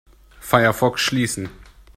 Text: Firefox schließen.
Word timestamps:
Firefox 0.39 0.99
schließen. 0.99 1.49